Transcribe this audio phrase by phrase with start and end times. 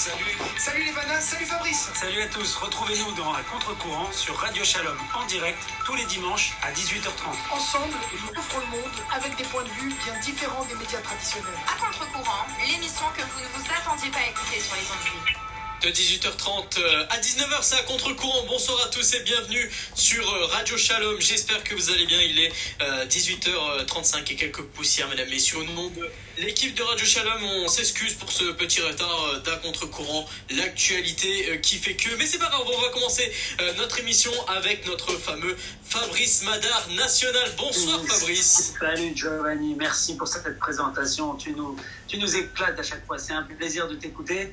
[0.00, 0.38] Salut.
[0.56, 1.90] Salut les Vanas, salut Fabrice.
[1.92, 6.56] Salut à tous, retrouvez-nous dans Un Contre-Courant sur Radio Shalom en direct tous les dimanches
[6.62, 7.36] à 18h30.
[7.52, 11.52] Ensemble, nous ouvrons le monde avec des points de vue bien différents des médias traditionnels.
[11.68, 15.49] À contre-courant, l'émission que vous ne vous attendiez pas à écouter sur les ondes.
[15.82, 18.44] De 18h30 euh, à 19h, c'est à contre-courant.
[18.46, 21.18] Bonsoir à tous et bienvenue sur euh, Radio Shalom.
[21.18, 22.20] J'espère que vous allez bien.
[22.20, 22.52] Il est
[22.82, 25.56] euh, 18h35 et quelques poussières, mesdames, messieurs.
[25.56, 26.06] Au nom de
[26.40, 30.26] l'équipe de Radio Shalom, on s'excuse pour ce petit retard euh, d'à contre-courant.
[30.50, 32.14] L'actualité euh, qui fait que.
[32.16, 36.88] Mais c'est pas grave, on va commencer euh, notre émission avec notre fameux Fabrice Madar
[36.96, 37.50] national.
[37.56, 38.74] Bonsoir Fabrice.
[38.78, 41.34] Salut Giovanni, merci pour cette présentation.
[41.34, 41.76] Tu nous,
[42.06, 43.18] tu nous éclates à chaque fois.
[43.18, 44.52] C'est un plaisir de t'écouter.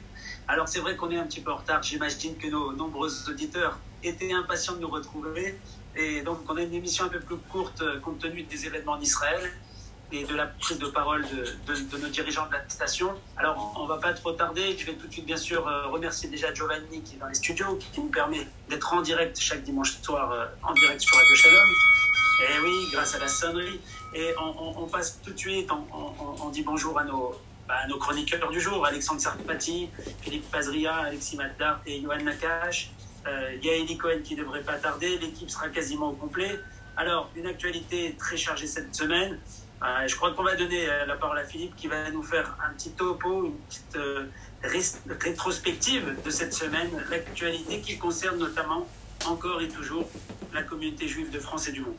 [0.50, 1.84] Alors c'est vrai qu'on est un petit peu en retard.
[1.84, 5.60] J'imagine que nos nombreux auditeurs étaient impatients de nous retrouver.
[5.96, 8.94] Et donc on a une émission un peu plus courte euh, compte tenu des événements
[8.94, 9.52] en Israël
[10.14, 11.26] et de la prise de parole
[11.68, 13.14] de, nos dirigeants de la station.
[13.36, 14.78] Alors on va pas trop tarder.
[14.78, 17.34] Je vais tout de suite bien sûr euh, remercier déjà Giovanni qui est dans les
[17.34, 21.36] studios, qui nous permet d'être en direct chaque dimanche soir euh, en direct sur Radio
[21.36, 21.70] Shalom.
[22.40, 23.82] Et oui, grâce à la sonnerie.
[24.14, 27.36] Et on, passe tout de suite, on dit bonjour à nos,
[27.68, 29.90] bah, nos chroniqueurs du jour, Alexandre Sarpati,
[30.21, 32.91] Philippe Pazria, Alexis Maddar et Johan Nakache.
[33.27, 36.59] Euh, Gaëli Cohen qui devrait pas tarder, l'équipe sera quasiment au complet.
[36.96, 39.37] Alors, une actualité très chargée cette semaine.
[39.84, 42.55] Euh, je crois qu'on va donner euh, la parole à Philippe qui va nous faire
[42.65, 43.98] un petit topo, une petite
[44.63, 48.87] ré- rétrospective de cette semaine, l'actualité qui concerne notamment
[49.26, 50.09] encore et toujours
[50.54, 51.98] la communauté juive de France et du monde.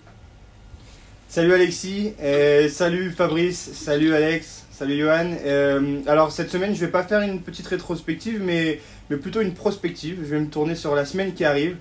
[1.31, 5.37] Salut Alexis, euh, salut Fabrice, salut Alex, salut Johan.
[5.45, 9.53] Euh, alors cette semaine je vais pas faire une petite rétrospective mais, mais plutôt une
[9.53, 10.21] prospective.
[10.23, 11.77] Je vais me tourner sur la semaine qui arrive.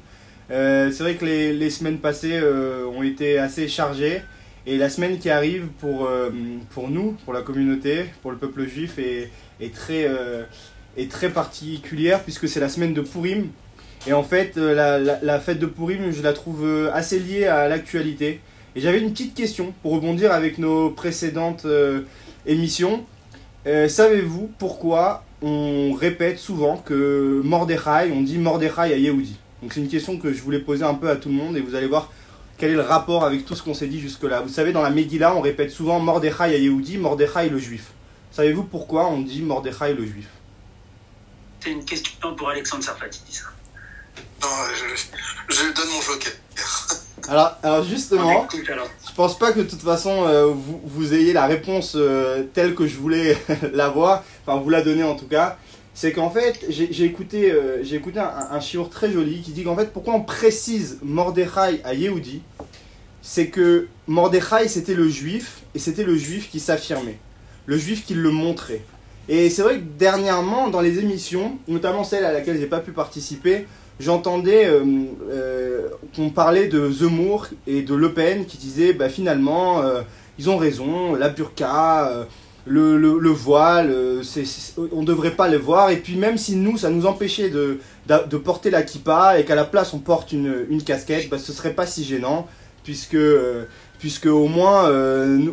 [0.52, 4.22] Euh, c'est vrai que les, les semaines passées ont été assez chargées
[4.66, 6.09] et la semaine qui arrive pour,
[6.72, 9.31] pour nous, pour la communauté, pour le peuple juif est,
[9.62, 10.12] est, très,
[10.98, 13.48] est très particulière puisque c'est la semaine de Purim.
[14.08, 18.41] Et en fait la, la, fête de Purim je la trouve assez liée à l'actualité.
[18.77, 22.01] Et j'avais une petite question pour rebondir avec nos précédentes euh,
[22.45, 23.03] émissions.
[23.65, 29.35] Euh, Savez-vous pourquoi on répète souvent que Mordechai, on dit Mordechai à Yehudi?
[29.63, 31.59] Donc c'est une question que je voulais poser un peu à tout le monde et
[31.59, 32.11] vous allez voir
[32.59, 34.41] quel est le rapport avec tout ce qu'on s'est dit jusque-là.
[34.41, 37.85] Vous savez, dans la Megillah, on répète souvent Mordechai à Yehudi, Mordechai le juif.
[38.31, 40.27] Savez-vous pourquoi on dit Mordechai le juif?
[41.61, 43.21] C'est une question pour Alexandre Sarfati.
[43.31, 43.45] ça.
[44.44, 46.31] Non, je, je donne mon joker.
[47.27, 48.89] Alors, alors justement, écoute alors.
[49.07, 52.75] Je pense pas que de toute façon euh, vous, vous ayez la réponse euh, telle
[52.75, 53.38] que je voulais
[53.73, 55.57] l'avoir, enfin vous la donner en tout cas.
[55.93, 59.51] C'est qu'en fait, j'ai j'ai écouté, euh, j'ai écouté un, un chiour très joli qui
[59.51, 62.41] dit qu'en fait, pourquoi on précise Mordechai à Yehudi?
[63.21, 67.19] C'est que Mordechai c'était le juif et c'était le juif qui s'affirmait,
[67.65, 68.83] le juif qui le montrait.
[69.29, 72.91] Et c'est vrai que dernièrement, dans les émissions, notamment celle à laquelle j'ai pas pu
[72.91, 73.67] participer,
[74.00, 74.84] j'entendais euh,
[75.31, 80.02] euh, qu'on parlait de Zemmour et de Le Pen qui disaient bah, finalement euh,
[80.40, 82.12] ils ont raison, la burqa,
[82.68, 83.91] le, le, le voile,
[84.24, 85.90] c'est- on ne devrait pas le voir.
[85.90, 89.56] Et puis même si nous, ça nous empêchait de, de porter la kippa et qu'à
[89.56, 92.47] la place on porte une, une casquette, bah, ce serait pas si gênant
[92.84, 93.18] puisque,
[94.00, 94.90] puisque au, moins,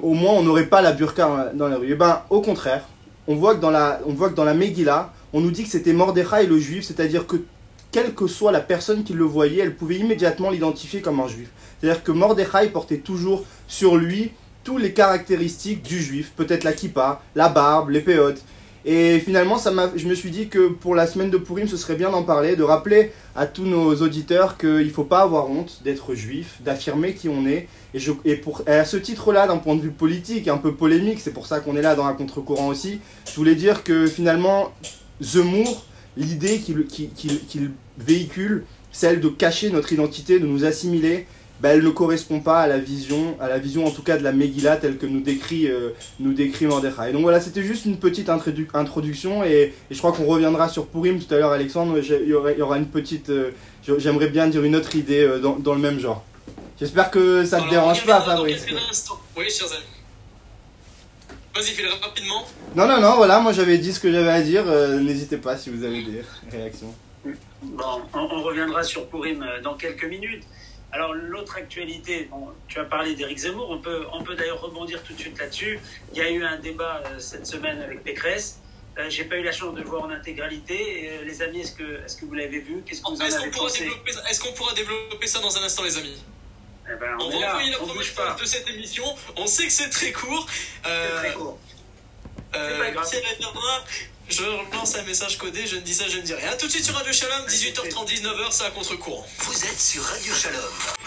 [0.02, 1.90] au moins on n'aurait pas la burqa dans la rue.
[1.92, 2.84] Et ben au contraire,
[3.26, 5.70] on voit que dans la, on voit que dans la Megillah, on nous dit que
[5.70, 7.36] c'était Mordechai le juif, c'est-à-dire que
[7.94, 11.48] quelle que soit la personne qui le voyait, elle pouvait immédiatement l'identifier comme un juif.
[11.78, 14.32] C'est-à-dire que Mordechai portait toujours sur lui
[14.64, 18.42] toutes les caractéristiques du juif, peut-être la kippa, la barbe, les péotes.
[18.84, 21.94] Et finalement, ça je me suis dit que pour la semaine de Purim, ce serait
[21.94, 25.80] bien d'en parler, de rappeler à tous nos auditeurs qu'il ne faut pas avoir honte
[25.84, 27.68] d'être juif, d'affirmer qui on est.
[27.94, 31.60] Et à ce titre-là, d'un point de vue politique, un peu polémique, c'est pour ça
[31.60, 32.98] qu'on est là dans un contre-courant aussi,
[33.30, 34.72] je voulais dire que finalement,
[35.20, 41.26] Zemmour, l'idée qu'il véhicule, celle de cacher notre identité, de nous assimiler,
[41.60, 44.24] bah, elle ne correspond pas à la vision, à la vision en tout cas de
[44.24, 47.12] la Megillah telle que nous décrit, euh, nous décrit Mordechai.
[47.12, 50.86] Donc voilà, c'était juste une petite introdu- introduction et, et je crois qu'on reviendra sur
[50.86, 51.96] Purim tout à l'heure, Alexandre.
[51.98, 53.50] Il y, aurait- il y aura une petite, euh,
[53.98, 56.24] j'aimerais bien dire une autre idée euh, dans, dans le même genre.
[56.78, 58.66] J'espère que ça te Alors, dérange pas, Fabrice.
[59.36, 59.84] Oui, chers amis.
[61.54, 62.46] Vas-y, fais-le rapidement.
[62.74, 64.64] Non, non, non, voilà, moi j'avais dit ce que j'avais à dire.
[64.66, 66.92] euh, N'hésitez pas si vous avez des réactions.
[67.62, 70.42] Bon, on, on reviendra sur Purim euh, dans quelques minutes.
[70.92, 75.02] Alors, l'autre actualité, bon, tu as parlé d'Éric Zemmour, on peut, on peut d'ailleurs rebondir
[75.02, 75.80] tout de suite là-dessus.
[76.12, 78.60] Il y a eu un débat euh, cette semaine avec Pécresse.
[78.98, 81.04] Euh, J'ai pas eu la chance de le voir en intégralité.
[81.04, 82.82] Et, euh, les amis, est-ce que, est que vous l'avez vu?
[82.86, 83.84] Qu'est-ce que vous en Est-ce avez qu'on pourra, pensé?
[83.84, 86.22] développer ça- est-ce qu'on pourra développer ça dans un instant, les amis?
[86.86, 89.04] Eh ben, On On va envoyer la de cette émission.
[89.36, 90.46] On sait que c'est très court.
[90.86, 91.58] Euh, C'est très court.
[92.54, 93.84] Euh, pas grave.
[94.28, 94.42] Je
[94.72, 96.56] lance un message codé, je ne dis ça, je ne dis rien.
[96.56, 99.26] Tout de suite sur Radio Shalom, 18h30, 19h, c'est à contre-courant.
[99.38, 100.62] Vous êtes sur Radio Shalom.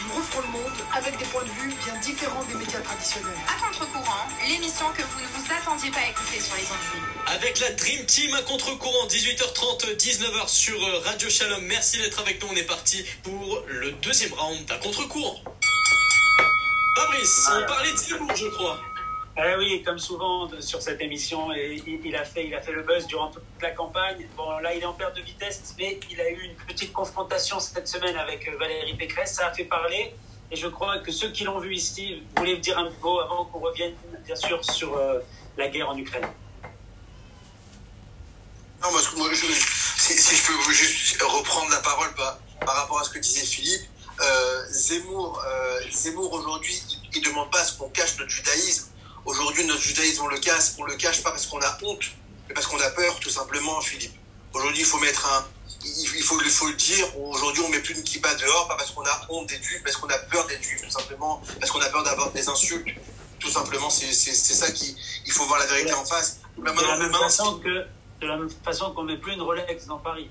[0.07, 3.33] Nous refont le monde avec des points de vue bien différents des médias traditionnels.
[3.47, 7.03] À contre-courant, l'émission que vous ne vous attendiez pas à écouter sur les ondes.
[7.25, 11.63] Avec la Dream Team à contre-courant, 18h30, 19h sur euh, Radio Shalom.
[11.65, 12.49] Merci d'être avec nous.
[12.51, 15.41] On est parti pour le deuxième round à contre-courant.
[16.97, 18.77] Fabrice, on parlait de Zemmour, je crois.
[19.37, 22.81] Eh oui, comme souvent de- sur cette émission, il, a fait, il a fait le
[22.81, 24.27] buzz durant toute la campagne.
[24.35, 27.59] Bon, là, il est en perte de vitesse, mais il a eu une petite confrontation
[27.59, 29.35] cette semaine avec euh, Valérie Pécresse.
[29.35, 30.15] Ça a fait parler.
[30.49, 33.59] Et je crois que ceux qui l'ont vu ici voulaient dire un mot avant qu'on
[33.59, 33.93] revienne,
[34.25, 35.19] bien sûr, sur euh,
[35.55, 36.27] la guerre en Ukraine.
[38.81, 42.75] Non, parce que moi, je, si, si je peux juste reprendre la parole par, par
[42.75, 43.81] rapport à ce que disait Philippe,
[44.21, 46.81] euh, Zemmour, euh, Zemmour aujourd'hui,
[47.13, 48.87] il ne demande pas à ce qu'on cache notre judaïsme.
[49.25, 52.03] Aujourd'hui, notre judaïsme, on le cache, on le cache pas parce qu'on a honte,
[52.47, 54.15] mais parce qu'on a peur, tout simplement, Philippe.
[54.53, 55.45] Aujourd'hui, il faut mettre un,
[55.83, 57.05] il faut, il faut le dire.
[57.19, 59.97] Aujourd'hui, on met plus une kippa dehors, pas parce qu'on a honte d'être juif, parce
[59.97, 62.87] qu'on a peur d'être juif, tout simplement, parce qu'on a peur d'avoir des insultes.
[63.39, 66.39] Tout simplement, c'est ça qui, il faut voir la vérité en face.
[66.57, 67.85] De la même façon que
[68.19, 70.29] de la même façon qu'on met plus une Rolex dans Paris.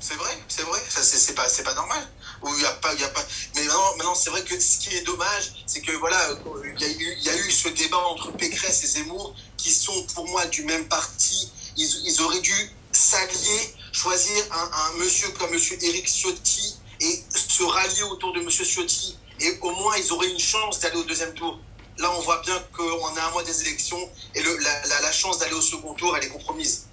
[0.00, 2.08] C'est vrai, c'est vrai, ça c'est pas pas normal.
[2.42, 3.24] Ou il y a pas a pas
[3.54, 6.18] mais maintenant maintenant c'est vrai que ce qui est dommage, c'est que voilà,
[6.64, 10.06] il y a eu y a eu ce débat entre Pécresse et Zemmour qui sont
[10.14, 11.52] pour moi du même parti.
[11.76, 18.02] Ils, ils auraient dû s'allier, choisir un, monsieur comme monsieur Éric Ciotti et se rallier
[18.04, 21.58] autour de monsieur Ciotti et au moins ils auraient une chance d'aller au deuxième tour.
[21.98, 25.60] Là, on voit bien qu'on a un mois des élections et la, chance d'aller au
[25.60, 26.88] second tour, elle est compromise.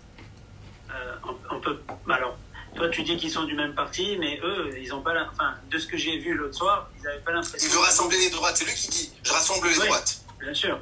[0.89, 2.11] Euh, on, on.
[2.11, 2.37] Alors,
[2.77, 5.13] toi, tu dis qu'ils sont du même parti, mais eux, ils ont pas.
[5.13, 7.67] la- Enfin, de ce que j'ai vu l'autre soir, ils n'avaient pas l'impression.
[7.67, 8.55] Il veut rassembler les droites.
[8.57, 9.85] C'est lui qui dit je rassemble les Oui.
[9.85, 10.17] droites.
[10.39, 10.79] Bien sûr.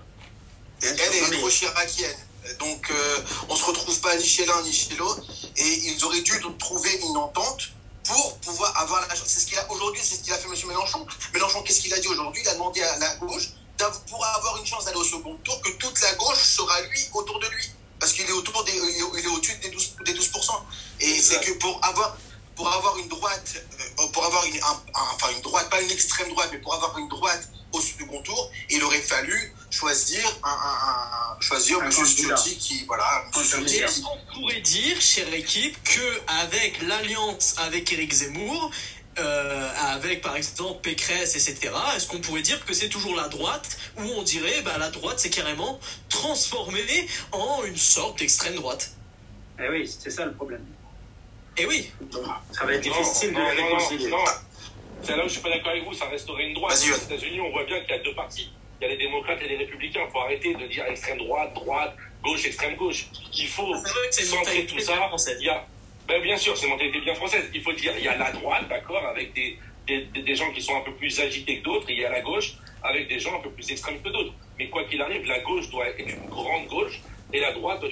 [0.83, 2.17] Et elle Non, est mais- trop chiracienne.
[2.59, 3.17] Donc, euh,
[3.49, 5.21] on se retrouve pas ni chez l'un ni chez l'autre.
[5.57, 7.69] Et ils auraient dû trouver une entente
[8.03, 10.53] pour pouvoir avoir la C'est ce qu'il a aujourd'hui, c'est ce qu'il a fait M.
[10.67, 11.07] Mélenchon.
[11.33, 12.41] Mélenchon, qu'est-ce qu'il a dit aujourd'hui?
[12.45, 13.49] Il a demandé à la gauche
[14.09, 17.39] pour avoir une chance d'aller au second tour que toute la gauche sera lui autour
[17.39, 17.71] de lui.
[17.99, 20.65] Parce qu'il est autour des, il est- au-dessus des 12, des 12%.
[20.99, 22.17] Et c'est que pour avoir,
[22.55, 23.63] pour avoir une droite,
[23.99, 26.73] euh, pour avoir une, un- un- enfin une droite, pas une extrême droite, mais pour
[26.73, 31.85] avoir une droite au second tour, il aurait fallu choisir un, un- un- choisir Un
[31.85, 31.91] M.
[31.93, 32.35] candidat.
[32.37, 38.13] Ciotti qui, voilà, Ciotti qui- qu'on pourrait dire, chère équipe, que avec l'alliance avec Éric
[38.13, 38.71] Zemmour,
[39.17, 43.77] euh, avec par exemple Pécresse, etc., est-ce qu'on pourrait dire que c'est toujours la droite,
[43.97, 45.79] ou on dirait bah, la droite s'est carrément
[46.09, 48.91] transformée en une sorte d'extrême droite?
[49.59, 50.65] Eh oui, c'est ça le problème.
[51.57, 54.09] Et oui, Donc, ça va être difficile non, de non, non, réconcilier.
[54.09, 54.17] non.
[55.01, 56.77] C'est là où je suis pas d'accord avec vous, ça resterait une droite.
[56.77, 57.13] Aux.
[57.13, 58.51] États-Unis, on voit bien qu'il y a deux partis.
[58.81, 60.01] Il y a les démocrates et les républicains.
[60.05, 63.05] Il faut arrêter de dire extrême droite, droite, gauche, extrême gauche.
[63.33, 64.93] Il faut c'est vrai c'est une centrer tout ça.
[65.39, 65.65] Il y a,
[66.07, 67.49] ben, bien sûr, c'est une mentalité bien française.
[67.53, 69.57] Il faut dire, il y a la droite, d'accord, avec des,
[69.87, 72.21] des, gens qui sont un peu plus agités que d'autres, et il y a la
[72.21, 72.53] gauche
[72.83, 74.33] avec des gens un peu plus extrêmes que d'autres.
[74.59, 77.01] Mais quoi qu'il arrive, la gauche doit être une grande gauche
[77.33, 77.89] et la droite doit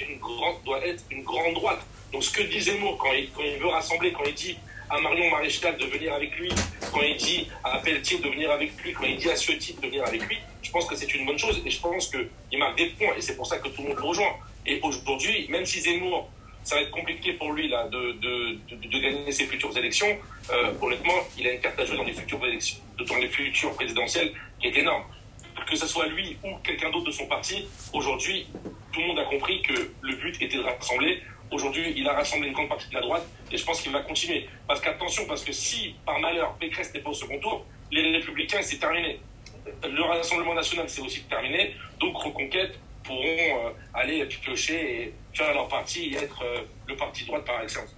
[0.85, 1.79] être une grande, droite.
[2.11, 4.57] Donc ce que dit Zemmour quand il, quand il veut rassembler, quand il dit
[4.89, 6.49] à Marion Maréchal de venir avec lui,
[6.93, 9.87] quand il dit à Pelletier de venir avec lui, quand il dit à Ciotti de
[9.87, 12.77] venir avec lui, je pense que c'est une bonne chose et je pense qu'il marque
[12.77, 14.35] des points et c'est pour ça que tout le monde le rejoint.
[14.65, 16.29] Et aujourd'hui, même si Zemmour,
[16.63, 20.17] ça va être compliqué pour lui là, de, de, de, gagner ses futures élections,
[20.51, 23.73] euh, honnêtement, il a une carte à jouer dans les futures élections, dans les futures
[23.73, 25.03] présidentielles qui est énorme.
[25.69, 28.47] Que ce soit lui ou quelqu'un d'autre de son parti, aujourd'hui,
[28.91, 31.21] tout le monde a compris que le but était de rassembler.
[31.51, 33.99] Aujourd'hui, il a rassemblé une grande partie de la droite et je pense qu'il va
[34.01, 34.47] continuer.
[34.67, 38.61] Parce qu'attention, parce que si par malheur Pécresse n'est pas au second tour, les républicains,
[38.61, 39.19] c'est terminé.
[39.83, 41.75] Le Rassemblement national, c'est aussi terminé.
[41.99, 47.45] Donc Reconquête pourront euh, aller piocher et faire leur parti être euh, le parti droite
[47.45, 47.95] par excellence.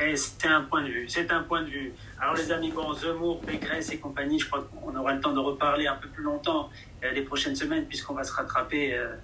[0.00, 1.92] Et c'est un point de vue, c'est un point de vue.
[2.20, 5.40] Alors les amis, bon, Zemmour, Pécresse et compagnie, je crois qu'on aura le temps de
[5.40, 6.70] reparler un peu plus longtemps
[7.02, 9.16] euh, les prochaines semaines, puisqu'on va se rattraper, euh,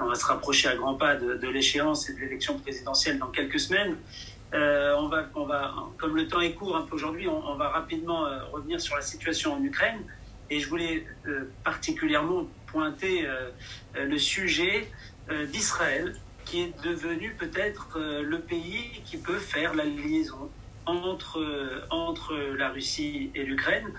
[0.00, 3.60] on va se rapprocher à grands pas de, l'échéance et de l'élection présidentielle dans quelques
[3.60, 3.96] semaines.
[4.52, 5.22] On va,
[5.98, 9.52] comme le temps est court un peu aujourd'hui, on, va rapidement revenir sur la situation
[9.52, 10.00] en Ukraine.
[10.50, 11.06] Et je voulais
[11.62, 13.28] particulièrement pointer
[13.94, 14.88] le sujet
[15.52, 20.48] d'Israël, qui est devenu peut-être euh, le pays qui peut faire la liaison
[20.86, 23.92] entre, euh, entre la Russie et l'Ukraine.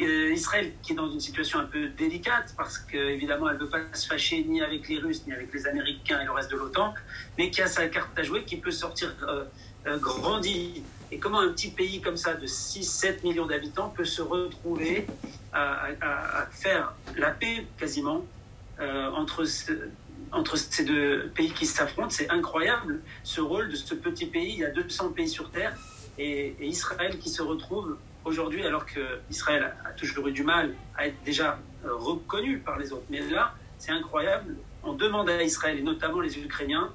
[0.00, 3.68] Euh, Israël qui est dans une situation un peu délicate parce qu'évidemment elle ne veut
[3.68, 6.56] pas se fâcher ni avec les Russes ni avec les Américains et le reste de
[6.56, 6.94] l'OTAN,
[7.38, 9.44] mais qui a sa carte à jouer, qui peut sortir euh,
[9.86, 10.82] euh, grandi.
[11.12, 15.06] Et comment un petit pays comme ça de 6-7 millions d'habitants peut se retrouver
[15.52, 18.24] à, faire la paix quasiment
[18.80, 19.44] euh, entre
[20.32, 22.10] entre ces deux pays qui s'affrontent.
[22.10, 24.52] C'est incroyable ce rôle de ce petit pays.
[24.52, 25.76] Il y a 200 pays sur Terre
[26.18, 31.06] et, Israël qui se retrouve aujourd'hui, alors que Israël a toujours eu du mal à
[31.06, 33.04] être déjà euh, reconnu par les autres.
[33.10, 34.56] Mais là, c'est incroyable.
[34.82, 36.90] On demande à Israël, et notamment les Ukrainiens,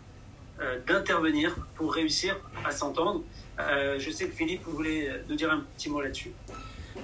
[0.59, 3.23] euh, d'intervenir pour réussir à s'entendre.
[3.59, 6.31] Euh, je sais que Philippe voulait nous dire un petit mot là-dessus.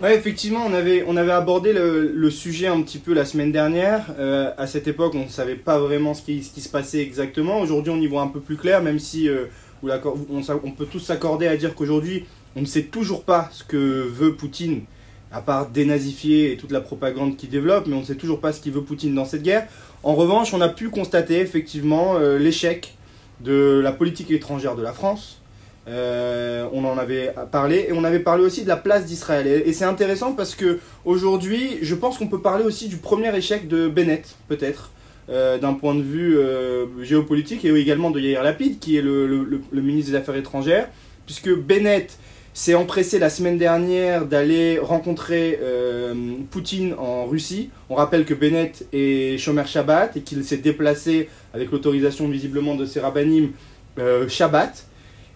[0.02, 4.14] Ouais, effectivement, on avait, on avait abordé le, sujet un petit peu la semaine dernière.
[4.20, 7.00] Euh, à cette époque, on ne savait pas vraiment ce qui, ce qui se passait
[7.00, 7.62] exactement.
[7.62, 9.46] Aujourd'hui, on y voit un peu plus clair, même si euh,
[9.84, 12.26] on peut tous s'accorder à dire qu'aujourd'hui,
[12.58, 14.84] on ne sait toujours pas ce que veut Poutine,
[15.32, 18.52] à part dénazifier et toute la propagande qu'il développe, mais on ne sait toujours pas
[18.52, 19.68] ce qu'il veut Poutine dans cette guerre.
[20.04, 22.96] En revanche, on a pu constater effectivement euh, l'échec
[23.42, 25.42] de la politique étrangère de la France.
[25.88, 29.48] Euh, on en avait parlé et on avait parlé aussi de la place d'Israël.
[29.48, 33.68] Et, c'est intéressant parce que aujourd'hui, je pense qu'on peut parler aussi du premier échec
[33.68, 34.92] de Bennett, peut-être,
[35.30, 39.62] euh, d'un point de vue euh, géopolitique et également de Yair Lapid, qui est le,
[39.74, 40.90] ministre des Affaires étrangères,
[41.26, 42.18] puisque Bennett
[42.56, 45.60] s'est empressé la semaine dernière d'aller rencontrer
[46.52, 47.70] Poutine en Russie.
[47.90, 52.86] On rappelle que Bennett est Shomer Shabbat et qu'il s'est déplacé avec l'autorisation visiblement de
[52.86, 53.52] ses rabbinim
[54.30, 54.86] Shabbat.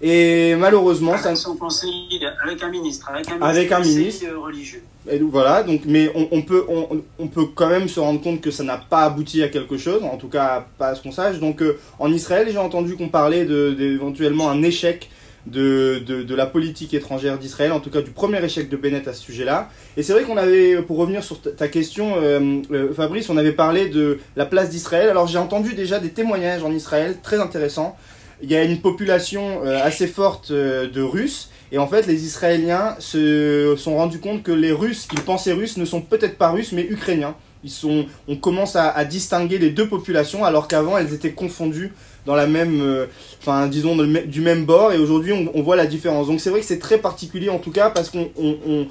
[0.01, 2.08] Et malheureusement, ça, son conseil,
[2.41, 4.25] avec un ministre, avec un Avec un ministre.
[4.29, 4.82] euh, religieux.
[5.10, 8.22] Et donc, voilà, donc, mais on, on peut, on, on peut quand même se rendre
[8.22, 11.01] compte que ça n'a pas abouti à quelque chose, en tout cas pas à ce
[11.03, 11.39] qu'on sache.
[11.39, 15.10] Donc euh, en Israël, j'ai entendu qu'on parlait d'éventuellement un échec
[15.48, 19.08] de, de, de la politique étrangère d'Israël, en tout cas du premier échec de Bennett
[19.08, 19.70] à ce sujet-là.
[19.98, 23.38] Et c'est vrai qu'on avait, pour revenir sur ta- ta question, euh, euh, Fabrice, on
[23.38, 25.10] avait parlé de la place d'Israël.
[25.10, 27.98] Alors j'ai entendu déjà des témoignages en Israël très intéressants.
[28.41, 31.50] Il y a une population euh, assez forte euh, de Russes.
[31.72, 35.77] Et en fait, les Israéliens se sont rendus compte que les Russes, qu'ils pensaient Russes,
[35.77, 37.36] ne sont peut-être pas Russes, mais Ukrainiens.
[37.63, 41.91] Ils sont, on commence à, à distinguer les deux populations, alors qu'avant elles étaient confondues
[42.25, 43.05] dans la même, euh,
[43.41, 44.93] enfin disons du même bord.
[44.93, 46.27] Et aujourd'hui, on, on voit la différence.
[46.27, 48.88] Donc c'est vrai que c'est très particulier en tout cas parce qu'on, on, on-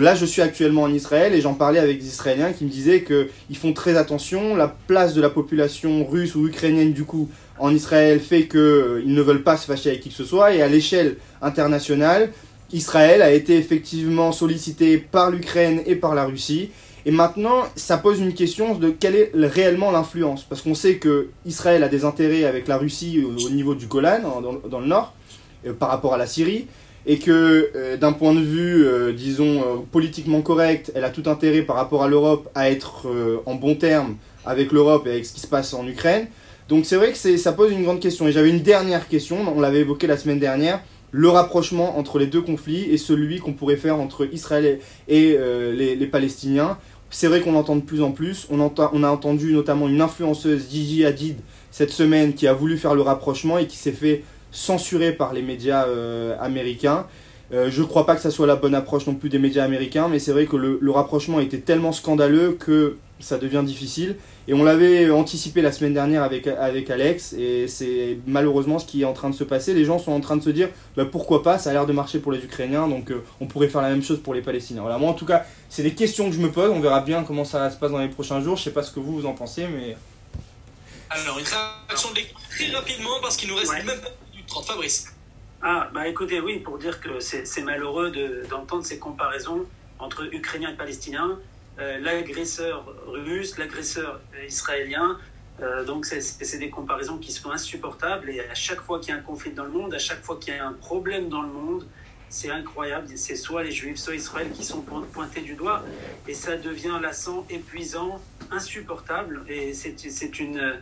[0.00, 3.02] là je suis actuellement en Israël et j'en parlais avec des Israéliens qui me disaient
[3.02, 4.56] que ils font très attention.
[4.56, 9.02] La place de la population russe ou ukrainienne du coup en Israël fait que euh,
[9.04, 10.54] ne veulent pas se fâcher avec qui que ce soit.
[10.54, 12.30] Et à l'échelle internationale,
[12.72, 16.70] Israël a été effectivement sollicité par l'Ukraine et par la Russie.
[17.04, 20.44] Et maintenant, ça pose une question de quelle est réellement l'influence.
[20.44, 23.86] Parce qu'on sait que Israël a des intérêts avec la Russie au, au niveau du
[23.86, 25.12] Golan, dans le nord,
[25.66, 26.66] euh, par rapport à la Syrie.
[27.04, 31.24] Et que euh, d'un point de vue, euh, disons, euh, politiquement correct, elle a tout
[31.26, 34.16] intérêt par rapport à l'Europe à être euh, en bon terme
[34.46, 36.26] avec l'Europe et avec ce qui se passe en Ukraine.
[36.68, 38.28] Donc c'est vrai que ça pose une grande question.
[38.28, 40.80] Et j'avais une dernière question, on l'avait évoqué la semaine dernière,
[41.10, 44.78] le rapprochement entre les deux conflits et celui qu'on pourrait faire entre Israël
[45.08, 46.78] et, euh, les, les Palestiniens.
[47.10, 48.46] C'est vrai qu'on entend de plus en plus.
[48.50, 51.36] On, on a entendu notamment une influenceuse, Gigi Hadid,
[51.70, 55.42] cette semaine, qui a voulu faire le rapprochement et qui s'est fait censurer par les
[55.42, 57.06] médias euh, américains.
[57.52, 59.64] Euh, je ne crois pas que ça soit la bonne approche non plus des médias
[59.64, 64.16] américains, mais c'est vrai que le, le rapprochement était tellement scandaleux que ça devient difficile.
[64.48, 69.02] Et on l'avait anticipé la semaine dernière avec, avec Alex, et c'est malheureusement ce qui
[69.02, 69.74] est en train de se passer.
[69.74, 71.92] Les gens sont en train de se dire bah, pourquoi pas, ça a l'air de
[71.92, 74.80] marcher pour les Ukrainiens, donc euh, on pourrait faire la même chose pour les Palestiniens.
[74.80, 77.22] Voilà, moi en tout cas, c'est des questions que je me pose, on verra bien
[77.22, 78.56] comment ça se passe dans les prochains jours.
[78.56, 79.96] Je sais pas ce que vous, vous en pensez, mais.
[81.10, 83.84] Alors, une réaction de l'équipe très rapidement parce qu'il nous reste Ouais.
[83.84, 84.08] même pas
[84.42, 84.66] du 30.
[84.66, 85.14] Fabrice.
[85.62, 89.64] Ah, bah écoutez, oui, pour dire que c'est malheureux de- d'entendre ces comparaisons
[89.98, 91.38] entre Ukrainiens et Palestiniens,
[91.78, 95.18] euh, l'agresseur russe, l'agresseur israélien.
[95.60, 98.30] Euh, donc, c'est- des comparaisons qui sont insupportables.
[98.30, 100.36] Et à chaque fois qu'il y a un conflit dans le monde, à chaque fois
[100.40, 101.86] qu'il y a un problème dans le monde,
[102.28, 103.06] c'est incroyable.
[103.14, 105.84] C'est soit les Juifs, soit Israël qui sont point- pointés du doigt.
[106.26, 108.20] Et ça devient lassant, épuisant,
[108.50, 109.44] insupportable.
[109.48, 110.80] Et c'est une,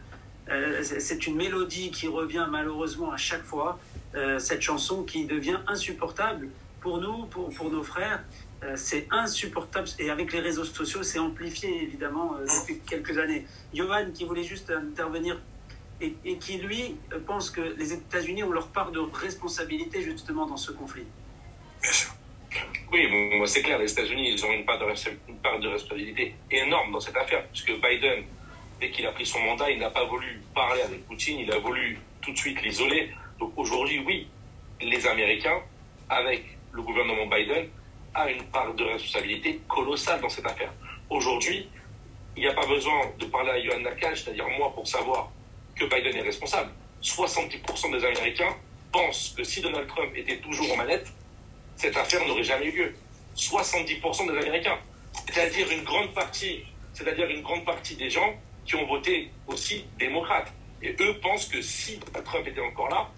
[0.83, 3.79] c'est- c'est une mélodie qui revient malheureusement à chaque fois.
[4.15, 6.49] Euh, cette chanson qui devient insupportable
[6.81, 8.23] pour nous, pour, pour nos frères.
[8.63, 9.89] Euh, c'est insupportable.
[9.99, 13.47] Et avec les réseaux sociaux, c'est amplifié évidemment euh, depuis quelques années.
[13.73, 15.41] Johan qui voulait juste intervenir
[16.01, 20.47] et, et qui, lui, euh, pense que les États-Unis ont leur part de responsabilité justement
[20.47, 21.05] dans ce conflit.
[21.83, 22.11] Bien sûr.
[22.93, 24.85] Oui, bon, c'est clair, les États-Unis, ils ont une part, de,
[25.29, 28.25] une part de responsabilité énorme dans cette affaire, puisque Biden,
[28.81, 31.59] dès qu'il a pris son mandat, il n'a pas voulu parler avec Poutine, il a
[31.59, 33.11] voulu tout de suite l'isoler.
[33.39, 34.29] Donc aujourd'hui, oui,
[34.81, 35.61] les Américains,
[36.09, 37.69] avec le gouvernement Biden,
[38.15, 40.73] a une part de responsabilité colossale dans cette affaire.
[41.11, 41.69] Aujourd'hui,
[42.37, 45.31] il n'y a pas besoin de parler à Yohann Nakash, c'est-à-dire moi, pour savoir
[45.77, 46.71] que Biden est responsable.
[47.03, 48.57] 70% des Américains
[48.93, 51.07] pensent que si Donald Trump était toujours en manette,
[51.77, 52.95] cette affaire n'aurait jamais eu lieu.
[53.37, 54.79] 70% des Américains.
[55.27, 58.35] C'est-à-dire une grande partie, c'est-à-dire une grande partie des gens
[58.71, 60.53] qui ont voté aussi démocrate.
[60.81, 63.11] Et eux pensent que si Trump était encore là,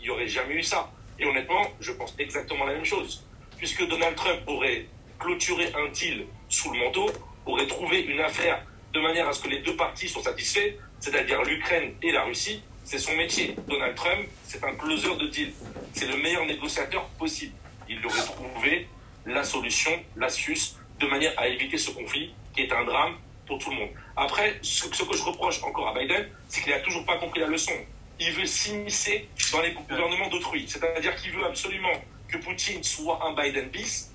[0.00, 0.88] il n'y aurait jamais eu ça.
[1.18, 3.26] Et honnêtement, je pense exactement la même chose.
[3.58, 4.86] Puisque Donald Trump aurait
[5.18, 7.10] clôturé un deal sous le manteau,
[7.46, 11.42] aurait trouvé une affaire de manière à ce que les deux parties soient satisfaits, c'est-à-dire
[11.42, 13.56] l'Ukraine et la Russie, c'est son métier.
[13.66, 15.52] Donald Trump, c'est un closer de deal.
[15.94, 17.54] C'est le meilleur négociateur possible.
[17.88, 18.86] Il aurait trouvé
[19.26, 23.16] la solution, l'astuce, de manière à éviter ce conflit qui est un drame
[23.52, 23.90] pour tout le monde.
[24.16, 27.40] Après, ce, ce que je reproche encore à Biden, c'est qu'il n'a toujours pas compris
[27.40, 27.72] la leçon.
[28.18, 30.64] Il veut s'immiscer dans les gouvernements d'autrui.
[30.66, 31.92] C'est-à-dire qu'il veut absolument
[32.28, 34.10] que Poutine soit un Biden bis.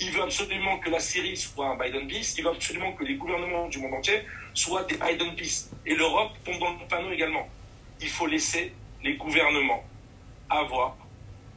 [0.00, 2.36] Il veut absolument que la Syrie soit un Biden bis.
[2.38, 4.22] Il veut absolument que les gouvernements du monde entier
[4.54, 5.70] soient des Biden bis.
[5.84, 7.46] Et l'Europe tombe dans le panneau également.
[8.00, 9.84] Il faut laisser les gouvernements
[10.48, 10.96] avoir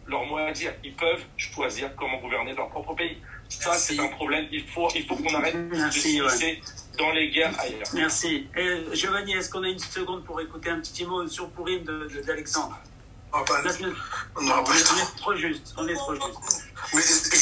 [0.05, 0.73] leur mot à dire.
[0.83, 3.17] Ils peuvent choisir comment gouverner leur propre pays.
[3.47, 4.47] Ça, c'est un problème.
[4.51, 6.61] Il faut, il faut qu'on arrête de Merci, s'immiscer
[6.97, 7.87] dans les guerres ailleurs.
[7.93, 8.47] Merci.
[8.57, 12.07] Et Giovanni, est-ce qu'on a une seconde pour écouter un petit mot sur Pourim de-
[12.13, 12.77] de- d'Alexandre?
[13.31, 13.85] Pas- Parce que
[14.35, 14.93] on pas est, temps.
[14.93, 15.73] on est trop juste.
[15.77, 16.27] On est trop juste.
[16.93, 17.33] Mais juste,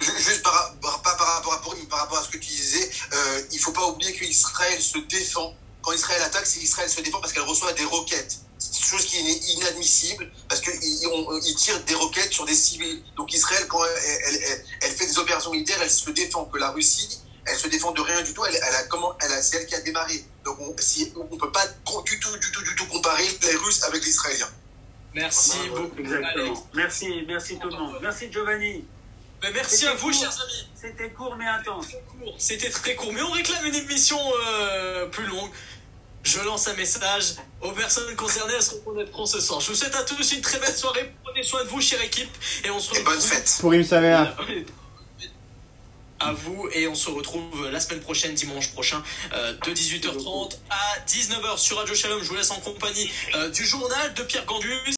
[0.00, 2.48] ju- juste par, par- pas par rapport à Pourim, par rapport à ce que tu
[2.50, 5.54] disais, euh, il faut pas oublier qu'Israël se défend.
[5.82, 8.36] Quand Israël attaque, c'est Israël se défend parce qu'elle reçoit des roquettes.
[8.80, 13.02] Chose qui est inadmissible parce qu'ils ils tirent des roquettes sur des civils.
[13.16, 16.44] Donc Israël, quand elle, elle- elle- elle fait des opérations militaires, elle se défend.
[16.46, 18.44] Que la Russie, elle se défend de rien du tout.
[18.44, 20.24] Elle, elle a comment, elle a, c'est elle qui a démarré.
[20.44, 23.82] Donc on, si, on peut pas du tout, du tout, du tout comparer les Russes
[23.84, 24.50] avec les Israéliens.
[25.14, 25.90] Merci beaucoup.
[25.98, 26.10] Alex.
[26.10, 26.66] Exactement.
[26.74, 27.98] Merci, merci tout le monde.
[28.02, 28.84] Merci Giovanni.
[29.42, 30.68] Mais merci à vous, chers amis.
[30.74, 31.86] C'était court mais intense.
[32.38, 35.50] C'était très court, mais on réclame une émission euh, plus longue.
[36.22, 39.60] Je lance un message aux personnes concernées à se reconnaîtront ce soir.
[39.60, 41.14] Je vous souhaite à tous une très belle soirée.
[41.22, 42.30] Prenez soin de vous, chère équipe.
[42.64, 43.30] Et on se Et bonne retrouve.
[43.30, 43.56] fête.
[43.60, 44.34] Pour mère.
[46.24, 49.02] À vous et on se retrouve la semaine prochaine, dimanche prochain,
[49.34, 52.18] euh, de 18h30 à 19h sur Radio Shalom.
[52.22, 54.92] Je vous laisse en compagnie euh, du journal de Pierre Gandus.